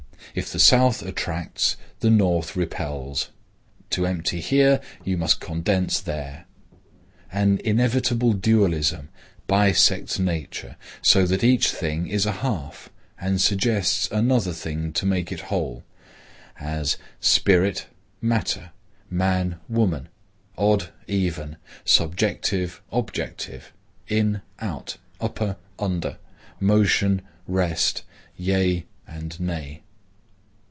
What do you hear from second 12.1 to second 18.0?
a half, and suggests another thing to make it whole; as, spirit,